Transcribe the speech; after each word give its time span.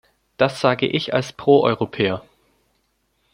Das 0.37 0.59
sage 0.59 0.87
ich 0.87 1.13
als 1.13 1.31
Pro-Europäer. 1.31 2.23